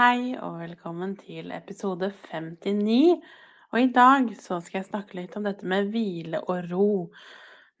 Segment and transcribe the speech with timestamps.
[0.00, 3.18] Hei og velkommen til episode 59.
[3.68, 6.86] Og i dag så skal jeg snakke litt om dette med hvile og ro.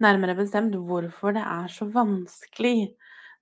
[0.04, 2.90] Nærmere bestemt hvorfor det er så vanskelig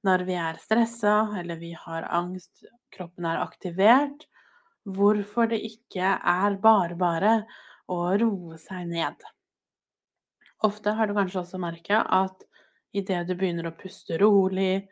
[0.06, 4.28] når vi er stressa eller vi har angst, kroppen er aktivert.
[4.86, 7.34] Hvorfor det ikke er bare bare
[7.90, 9.26] å roe seg ned.
[10.70, 12.46] Ofte har du kanskje også merka at
[12.94, 14.84] idet du begynner å puste rolig,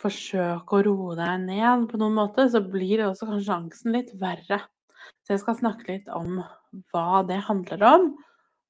[0.00, 4.12] forsøke å roe deg ned på noen måte, så blir det også kanskje angsten litt
[4.20, 4.60] verre.
[5.24, 6.40] Så jeg skal snakke litt om
[6.92, 8.06] hva det handler om,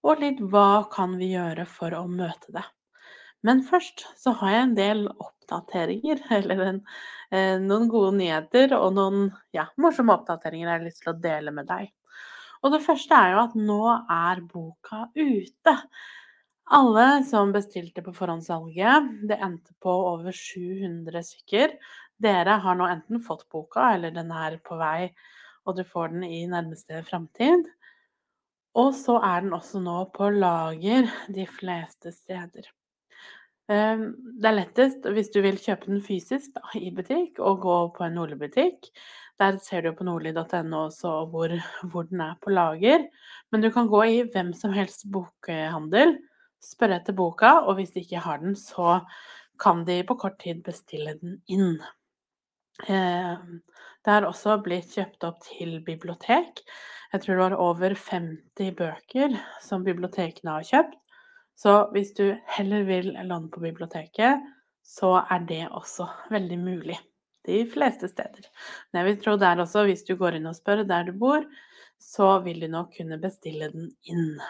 [0.05, 2.65] og litt hva kan vi gjøre for å møte det.
[3.45, 6.81] Men først så har jeg en del oppdateringer, eller en,
[7.31, 11.55] eh, noen gode nyheter og noen ja, morsomme oppdateringer jeg har lyst til å dele
[11.55, 11.93] med deg.
[12.65, 15.75] Og det første er jo at nå er boka ute.
[16.73, 21.75] Alle som bestilte på forhåndssalget, det endte på over 700 stykker.
[22.25, 25.11] Dere har nå enten fått boka, eller den er på vei,
[25.69, 27.69] og du får den i nærmeste framtid.
[28.81, 32.73] Og så er den også nå på lager de fleste steder.
[33.69, 34.09] Ehm,
[34.41, 38.09] det er lettest hvis du vil kjøpe den fysisk da, i butikk, og gå på
[38.09, 38.89] en Nordli-butikk.
[39.41, 41.53] Der ser du på nordli.no også hvor,
[41.92, 43.05] hvor den er på lager.
[43.53, 46.17] Men du kan gå i hvem som helst bokhandel
[46.65, 49.01] spørre etter boka, og hvis de ikke har den, så
[49.61, 51.79] kan de på kort tid bestille den inn.
[52.89, 53.37] Eh,
[54.05, 56.65] det har også blitt kjøpt opp til bibliotek.
[57.12, 60.98] Jeg tror det var over 50 bøker som bibliotekene har kjøpt.
[61.55, 64.42] Så hvis du heller vil låne på biblioteket,
[64.83, 66.98] så er det også veldig mulig.
[67.46, 68.48] De fleste steder.
[68.91, 71.45] Men jeg vil tro der også, hvis du går inn og spør der du bor,
[72.01, 74.41] så vil de nok kunne bestille den inn.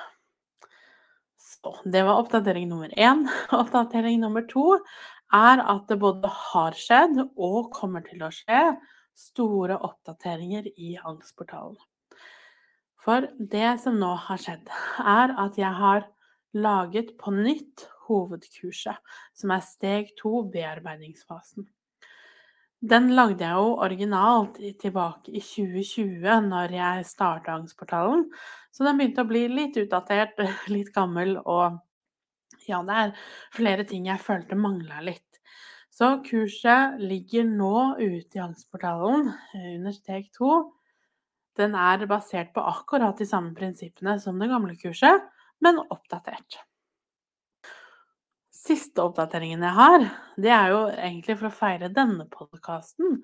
[1.84, 3.24] Det var oppdatering nummer én.
[3.62, 4.78] Oppdatering nummer to
[5.34, 8.76] er at det både har skjedd og kommer til å skje
[9.18, 11.78] store oppdateringer i Angstportalen.
[13.04, 16.06] For det som nå har skjedd, er at jeg har
[16.56, 18.96] laget på nytt hovedkurset,
[19.36, 21.66] som er steg to, bearbeidingsfasen.
[22.84, 28.26] Den lagde jeg jo originalt tilbake i 2020, når jeg starta Angstportalen.
[28.74, 30.36] Så den begynte å bli litt utdatert,
[30.74, 31.78] litt gammel, og
[32.68, 33.14] ja, det er
[33.56, 35.40] flere ting jeg følte mangla litt.
[35.94, 40.52] Så kurset ligger nå ute i Angstportalen eh, under steg to.
[41.56, 45.24] Den er basert på akkurat de samme prinsippene som det gamle kurset,
[45.64, 46.60] men oppdatert.
[48.64, 50.04] Siste oppdateringen jeg har,
[50.40, 53.18] det er jo egentlig for å feire denne podkasten.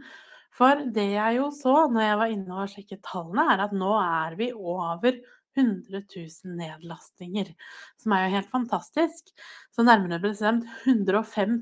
[0.53, 3.95] For det jeg jo så når jeg var inne og sjekket tallene, er at nå
[4.03, 5.17] er vi over
[5.57, 7.55] 100 000 nedlastinger.
[7.97, 9.33] Som er jo helt fantastisk.
[9.73, 11.57] Så nærmere bestemt 105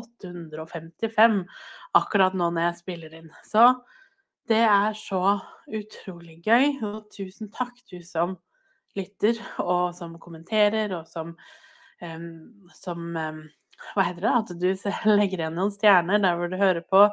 [0.00, 1.40] 855
[1.98, 3.30] akkurat nå når jeg spiller inn.
[3.46, 3.70] Så
[4.50, 5.38] det er så
[5.70, 6.78] utrolig gøy.
[6.90, 8.34] Og tusen takk, du som
[8.98, 11.36] lytter, og som kommenterer, og som
[12.76, 14.32] som Hva heter det?
[14.32, 14.68] At du
[15.20, 17.06] legger igjen noen stjerner der hvor du hører på.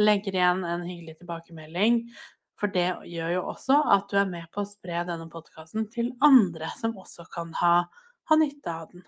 [0.00, 2.02] Legger igjen en hyggelig tilbakemelding.
[2.60, 6.14] For det gjør jo også at du er med på å spre denne podkasten til
[6.24, 7.74] andre som også kan ha,
[8.28, 9.04] ha nytte av den.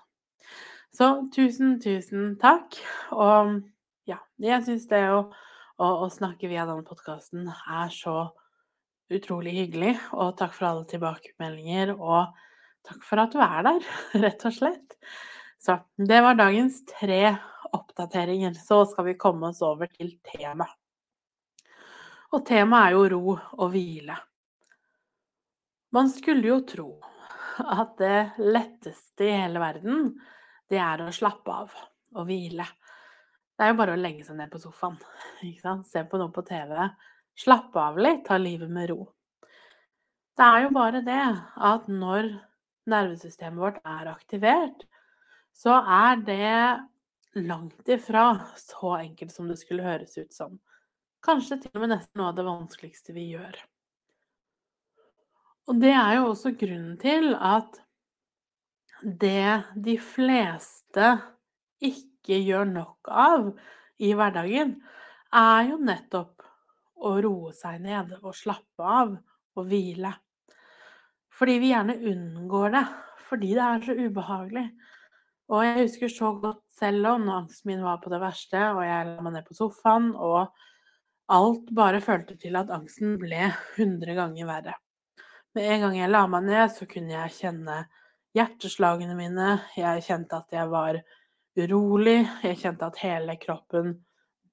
[0.94, 2.76] Så tusen, tusen takk.
[3.12, 3.60] Og
[4.08, 5.22] ja, jeg syns det å,
[5.80, 8.18] å, å, snakke via denne podkasten er så
[9.12, 9.94] utrolig hyggelig.
[10.12, 11.94] Og takk for alle tilbakemeldinger.
[11.96, 12.36] og
[12.88, 13.88] Takk for at du er der,
[14.24, 14.96] rett og slett.
[15.60, 17.36] Så det var dagens tre
[17.76, 18.54] oppdateringer.
[18.56, 20.72] Så skal vi komme oss over til temaet.
[22.32, 24.16] Og temaet er jo ro og hvile.
[25.96, 26.88] Man skulle jo tro
[27.58, 30.10] at det letteste i hele verden,
[30.68, 31.72] det er å slappe av
[32.16, 32.66] og hvile.
[33.56, 34.98] Det er jo bare å legge seg ned på sofaen,
[35.88, 36.76] se på noe på TV,
[37.38, 39.00] slappe av litt, ta livet med ro.
[40.38, 41.24] Det er jo bare det
[41.72, 42.28] at når
[42.90, 44.84] nervesystemet vårt er aktivert,
[45.54, 50.58] så er det langt ifra så enkelt som det skulle høres ut som.
[51.24, 53.58] Kanskje til og med nesten noe av det vanskeligste vi gjør.
[55.68, 57.80] Og det er jo også grunnen til at
[59.02, 61.10] det de fleste
[61.84, 63.50] ikke gjør nok av
[64.02, 64.78] i hverdagen,
[65.34, 66.46] er jo nettopp
[67.04, 69.12] å roe seg ned og slappe av
[69.58, 70.14] og hvile.
[71.38, 72.84] Fordi vi gjerne unngår det,
[73.28, 74.64] fordi det er så ubehagelig.
[75.48, 78.82] Og jeg husker så godt selv om når angsten min var på det verste, og
[78.84, 80.50] jeg la meg ned på sofaen, og
[81.32, 84.74] alt bare følte til at angsten ble hundre ganger verre.
[85.56, 87.78] Med en gang jeg la meg ned, så kunne jeg kjenne
[88.36, 91.00] hjerteslagene mine, jeg kjente at jeg var
[91.58, 93.96] urolig, jeg kjente at hele kroppen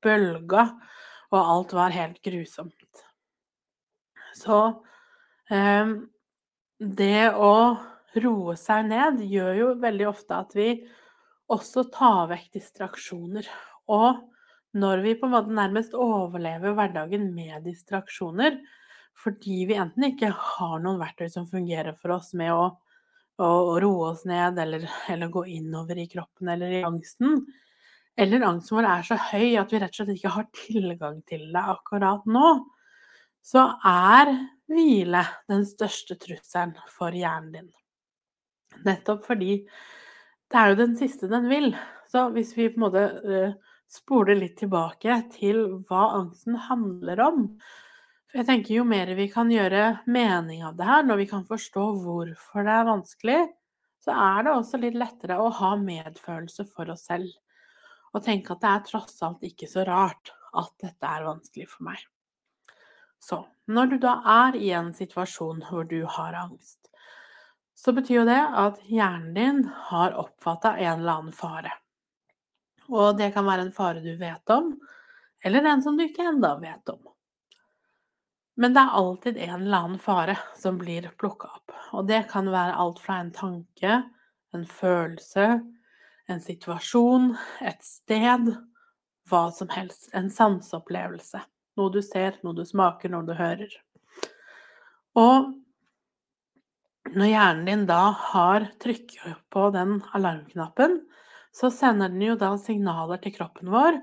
[0.02, 0.70] bølga,
[1.34, 3.04] og alt var helt grusomt.
[4.36, 4.60] Så
[5.52, 5.96] eh,
[6.80, 7.78] det å
[8.24, 10.70] roe seg ned gjør jo veldig ofte at vi
[11.52, 13.48] også tar vekk distraksjoner.
[13.92, 14.24] Og
[14.76, 18.58] når vi på en måte nærmest overlever hverdagen med distraksjoner,
[19.16, 22.66] fordi vi enten ikke har noen verktøy som fungerer for oss med å,
[23.40, 27.40] å roe oss ned, eller, eller, gå innover i kroppen eller i angsten,
[28.20, 31.48] eller angsten vår er så høy at vi rett og slett ikke har tilgang til
[31.56, 32.50] det akkurat nå,
[33.46, 34.32] så er
[34.72, 35.22] hvile
[35.52, 37.70] den største trusselen for hjernen din.
[38.86, 39.60] Nettopp fordi
[40.52, 41.72] det er jo den siste den vil.
[42.10, 47.44] Så hvis vi på en måte uh, spoler litt tilbake til hva angsten handler om
[48.30, 51.46] For jeg tenker jo mer vi kan gjøre mening av det her, når vi kan
[51.48, 53.38] forstå hvorfor det er vanskelig,
[54.04, 57.30] så er det også litt lettere å ha medfølelse for oss selv.
[58.12, 61.88] Og tenke at det er tross alt ikke så rart at dette er vanskelig for
[61.88, 62.04] meg.
[63.26, 66.92] Så når du da er i en situasjon hvor du har angst,
[67.76, 71.74] så betyr jo det at hjernen din har oppfatta en eller annen fare.
[72.86, 74.76] Og det kan være en fare du vet om,
[75.44, 77.02] eller en som du ikke enda vet om.
[78.62, 81.74] Men det er alltid en eller annen fare som blir plukka opp.
[81.98, 83.98] Og det kan være alt fra en tanke,
[84.56, 85.50] en følelse,
[86.32, 87.34] en situasjon,
[87.66, 88.54] et sted,
[89.30, 90.08] hva som helst.
[90.14, 91.42] En sanseopplevelse.
[91.76, 93.72] Noe du ser, noe du smaker, noe du hører.
[95.20, 95.52] Og
[97.16, 101.02] når hjernen din da har trykket på den alarmknappen,
[101.56, 104.00] så sender den jo da signaler til kroppen vår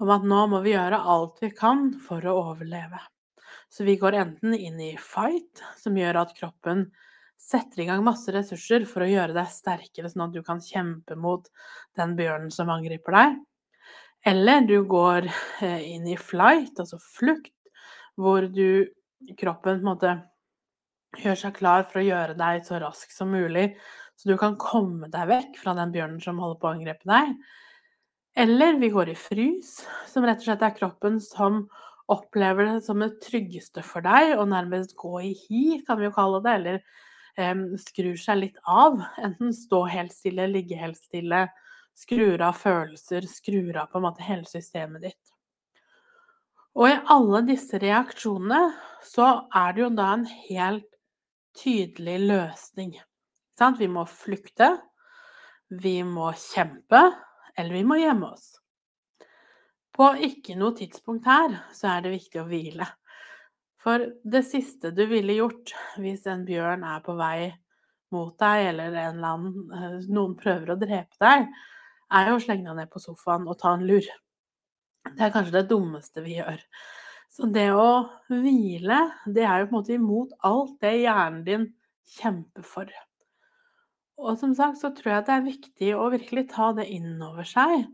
[0.00, 3.00] om at nå må vi gjøre alt vi kan for å overleve.
[3.70, 6.88] Så vi går enten inn i fight, som gjør at kroppen
[7.40, 11.16] setter i gang masse ressurser for å gjøre deg sterkere, sånn at du kan kjempe
[11.16, 11.46] mot
[11.96, 13.38] den bjørnen som angriper deg.
[14.26, 15.28] Eller du går
[15.64, 17.54] eh, inn i flight, altså flukt,
[18.20, 18.90] hvor du,
[19.40, 20.16] kroppen på en måte
[21.20, 23.72] gjør seg klar for å gjøre deg så rask som mulig,
[24.20, 27.32] så du kan komme deg vekk fra den bjørnen som holder på å angripe deg.
[28.38, 31.64] Eller vi går i frys, som rett og slett er kroppen som
[32.10, 36.14] opplever det som det tryggeste for deg, og nærmest gå i hi, kan vi jo
[36.14, 39.00] kalle det, eller um, skrur seg litt av.
[39.22, 41.46] Enten stå helt stille, ligge helt stille,
[42.00, 45.34] skrur av følelser, skrur av på en måte hele systemet ditt.
[46.78, 48.60] Og i alle disse reaksjonene
[49.04, 49.26] så
[49.56, 50.86] er det jo da en helt
[51.58, 52.94] tydelig løsning.
[53.76, 54.70] Vi må flykte,
[55.68, 57.02] vi må kjempe,
[57.58, 58.54] eller vi må gjemme oss.
[59.92, 62.86] På ikke noe tidspunkt her så er det viktig å hvile.
[63.80, 67.50] For det siste du ville gjort hvis en bjørn er på vei
[68.14, 71.46] mot deg, eller annen, eh, noen prøver å drepe deg,
[72.10, 74.06] er å slenge deg ned på sofaen og ta en lur.
[75.10, 76.62] Det er kanskje det dummeste vi gjør.
[77.30, 77.90] Så det å
[78.28, 78.98] hvile,
[79.30, 81.68] det er jo på en måte imot alt det hjernen din
[82.18, 82.90] kjemper for.
[84.20, 87.46] Og som sagt så tror jeg det er viktig å virkelig ta det inn over
[87.48, 87.86] seg.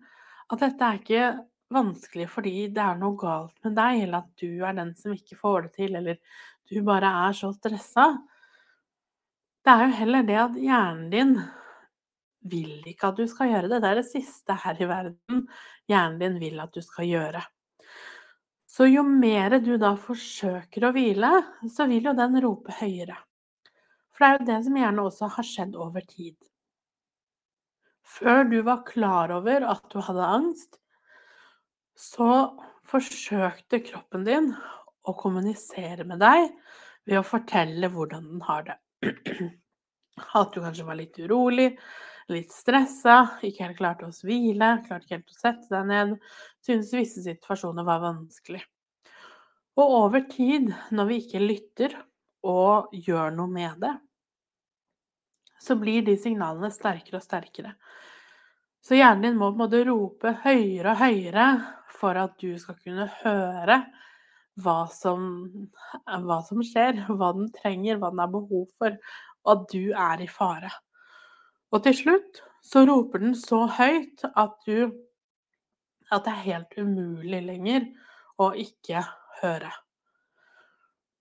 [0.50, 1.28] At dette er ikke
[1.74, 5.38] vanskelig fordi det er noe galt med deg, eller at du er den som ikke
[5.38, 6.18] får det til, eller
[6.70, 8.08] du bare er så stressa.
[9.66, 11.36] Det er jo heller det at hjernen din
[12.50, 13.80] vil ikke at du skal gjøre det.
[13.82, 15.44] Det er det siste her i verden
[15.90, 17.42] hjernen din vil at du skal gjøre.
[18.66, 21.30] Så jo mer du da forsøker å hvile,
[21.72, 23.16] så vil jo den rope høyere.
[24.12, 26.36] For det er jo det som gjerne også har skjedd over tid.
[28.06, 30.78] Før du var klar over at du hadde angst,
[31.96, 32.30] så
[32.86, 34.50] forsøkte kroppen din
[35.06, 36.50] å kommunisere med deg
[37.06, 38.76] ved å fortelle hvordan den har det.
[40.40, 41.70] At du kanskje var litt urolig,
[42.32, 46.16] litt stressa, ikke helt klarte å hvile, klarte ikke helt å sette deg ned,
[46.64, 48.62] syntes visse situasjoner var vanskelig.
[49.76, 51.96] Og over tid, når vi ikke lytter
[52.46, 53.92] og gjør noe med det,
[55.60, 57.74] så blir de signalene sterkere og sterkere.
[58.84, 61.46] Så hjernen din må på en måte rope høyere og høyere
[61.96, 63.80] for at du skal kunne høre
[64.62, 65.24] hva som,
[66.06, 68.96] hva som skjer, hva den trenger, hva den har behov for,
[69.44, 70.70] og at du er i fare.
[71.74, 75.02] Og til slutt så roper den så høyt at du
[76.06, 77.88] At det er helt umulig lenger
[78.38, 79.00] å ikke
[79.40, 79.72] høre.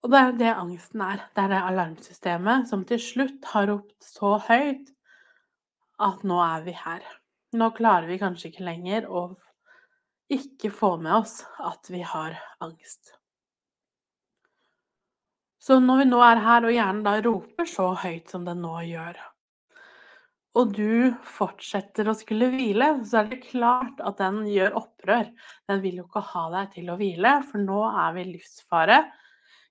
[0.06, 1.24] Og det er det angsten er.
[1.34, 4.92] Det er det alarmsystemet som til slutt har ropt så høyt
[6.06, 7.02] at nå er vi her.
[7.58, 9.25] Nå klarer vi kanskje ikke lenger å
[10.30, 13.16] ikke få med oss at vi har angst.
[15.58, 18.75] Så når vi nå er her, og hjernen da roper så høyt som den nå
[18.86, 19.18] gjør,
[20.56, 25.28] og du fortsetter å skulle hvile, så er det klart at den gjør opprør.
[25.68, 29.02] Den vil jo ikke ha deg til å hvile, for nå er vi i livsfare.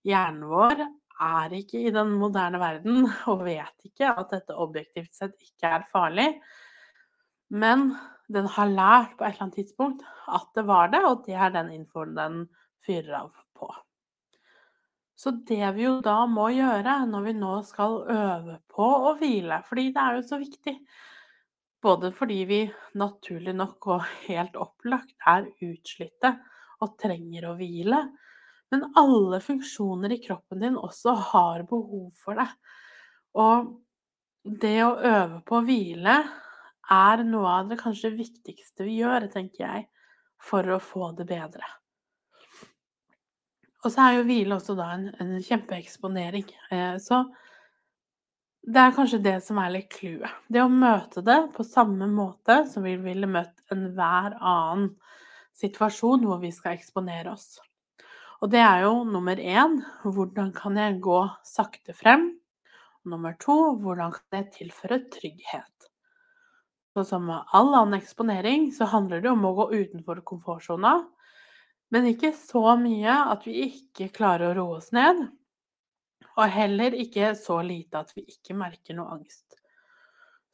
[0.05, 0.85] Hjernen vår
[1.25, 5.88] er ikke i den moderne verden og vet ikke at dette objektivt sett ikke er
[5.93, 6.29] farlig.
[7.55, 7.95] Men
[8.33, 11.55] den har lært på et eller annet tidspunkt at det var det, og det er
[11.55, 12.38] den infoen den
[12.85, 13.71] fyrer av på.
[15.25, 19.62] Så det vi jo da må gjøre når vi nå skal øve på å hvile,
[19.64, 20.75] fordi det er jo så viktig
[21.85, 22.59] Både fordi vi
[22.97, 26.31] naturlig nok og helt opplagt er utslitte
[26.85, 27.99] og trenger å hvile,
[28.73, 32.49] men alle funksjoner i kroppen din også har behov for det.
[33.37, 33.69] Og
[34.64, 36.16] det å øve på å hvile
[36.97, 39.87] er noe av det kanskje viktigste vi gjør, tenker jeg,
[40.40, 41.69] for å få det bedre.
[43.85, 46.47] Og så er jo hvile også da en, en kjempeeksponering.
[46.73, 47.21] Eh, så
[48.64, 50.33] det er kanskje det som er litt clouet.
[50.49, 54.95] Det å møte det på samme måte som vi ville møtt enhver annen
[55.55, 57.59] situasjon hvor vi skal eksponere oss.
[58.41, 62.31] Og det er jo nummer én hvordan kan jeg gå sakte frem?
[63.05, 65.91] Nummer to hvordan kan jeg tilføre trygghet?
[66.97, 71.03] Så som med all annen eksponering så handler det om å gå utenfor komfortsona
[71.95, 75.21] men ikke så mye at vi ikke klarer å roe oss ned,
[76.35, 79.61] og heller ikke så lite at vi ikke merker noe angst.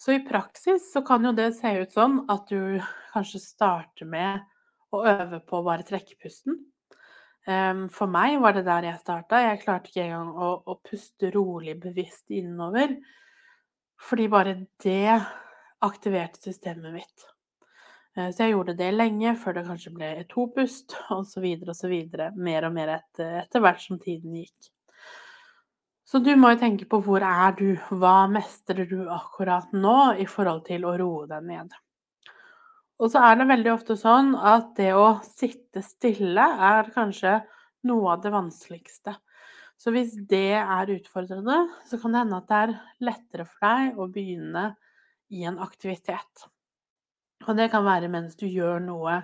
[0.00, 2.80] Så i praksis så kan jo det se ut sånn at du
[3.12, 4.44] kanskje starter med
[4.92, 6.56] å øve på å bare trekke pusten.
[7.48, 9.42] Ehm, for meg var det der jeg starta.
[9.44, 12.96] Jeg klarte ikke engang å, å puste rolig, bevisst innover.
[14.00, 15.20] Fordi bare det
[15.84, 17.28] aktiverte systemet mitt.
[18.16, 21.96] Eh, så jeg gjorde det lenge, før det kanskje ble to pust, osv., osv.
[22.36, 24.70] Mer og mer etter, etter hvert som tiden gikk.
[26.10, 30.26] Så du må jo tenke på hvor er du, hva mestrer du akkurat nå i
[30.26, 31.76] forhold til å roe deg ned.
[33.00, 37.38] Og så er det veldig ofte sånn at det å sitte stille er kanskje
[37.88, 39.14] noe av det vanskeligste.
[39.80, 42.74] Så hvis det er utfordrende, så kan det hende at det er
[43.06, 44.64] lettere for deg å begynne
[45.32, 46.50] i en aktivitet.
[47.48, 49.20] Og det kan være mens du gjør noe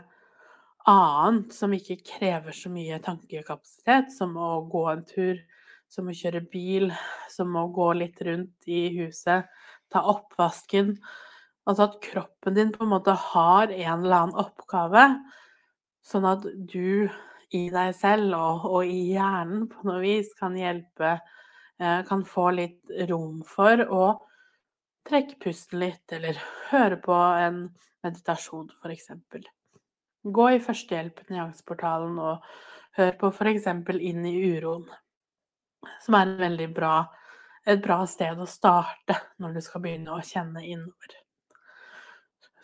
[0.89, 5.41] annet som ikke krever så mye tankekapasitet, som å gå en tur,
[5.91, 6.91] som å kjøre bil,
[7.31, 9.47] som å gå litt rundt i huset,
[9.93, 10.95] ta oppvasken.
[11.67, 15.09] Altså at kroppen din på en måte har en eller annen oppgave,
[16.07, 17.09] sånn at du
[17.55, 21.13] i deg selv og, og i hjernen på noe vis kan hjelpe
[21.79, 24.07] eh, Kan få litt rom for å
[25.07, 26.39] trekke pusten litt, eller
[26.73, 27.61] høre på en
[28.07, 29.11] meditasjon, f.eks.
[30.27, 32.47] Gå i førstehjelpen i angstportalen og
[32.99, 33.69] hør på f.eks.
[33.99, 34.89] Inn i uroen,
[36.03, 36.97] som er veldig bra,
[37.67, 41.21] et bra sted å starte når du skal begynne å kjenne innover.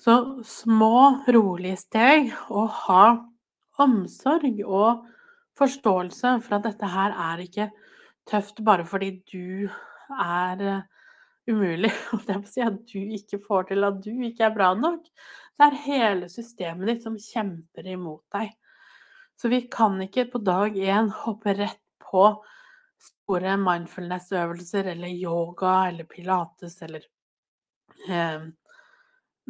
[0.03, 0.15] Så
[0.47, 3.05] små, rolige steg, og ha
[3.83, 5.05] omsorg og
[5.59, 7.69] forståelse for at dette her er ikke
[8.29, 9.69] tøft bare fordi du
[10.19, 10.83] er
[11.53, 11.93] umulig
[12.67, 15.05] at du ikke får til, at du ikke er bra nok.
[15.59, 18.53] Det er hele systemet ditt som kjemper imot deg.
[19.39, 22.27] Så vi kan ikke på dag én hoppe rett på
[23.03, 27.07] store mindfulness-øvelser eller yoga eller pilates eller
[28.09, 28.45] eh,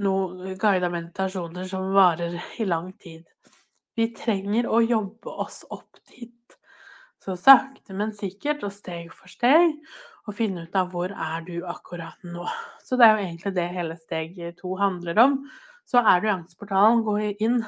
[0.02, 3.26] noen guida meditasjoner som varer i lang tid.
[3.96, 6.56] Vi trenger å jobbe oss opp dit.
[7.22, 9.76] Så sakte, men sikkert og steg for steg
[10.28, 12.46] og finne ut av hvor er du akkurat nå.
[12.84, 15.38] Så det er jo egentlig det hele steg to handler om.
[15.88, 17.58] Så er du i Angstportalen, gå inn,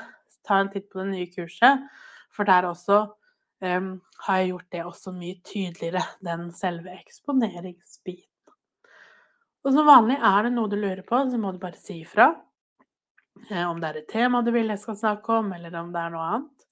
[0.47, 1.83] ta en titt på det nye kurset,
[2.35, 3.01] for der også
[3.65, 3.91] um,
[4.27, 8.31] har jeg gjort det også mye tydeligere, den selve eksponeringsbiten.
[9.65, 12.29] Og som vanlig er det noe du lurer på, så må du bare si ifra.
[13.49, 16.03] Eh, om det er et tema du vil jeg skal snakke om, eller om det
[16.03, 16.67] er noe annet.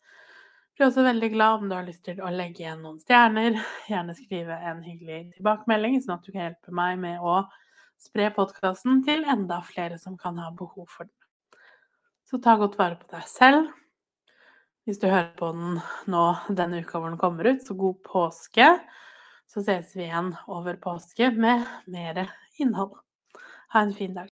[0.73, 3.59] Blir også veldig glad om du har lyst til å legge igjen noen stjerner.
[3.91, 7.43] Gjerne skrive en hyggelig tilbakemelding, sånn at du kan hjelpe meg med å
[8.01, 11.61] spre podkasten til enda flere som kan ha behov for den.
[12.25, 13.69] Så ta godt vare på deg selv.
[14.89, 15.77] Hvis du hører på den
[16.11, 18.73] nå denne uka hvor den kommer ut, så god påske.
[19.53, 22.25] Så ses vi igjen over påske med mer
[22.57, 22.97] innhold.
[23.77, 24.33] Ha en fin dag.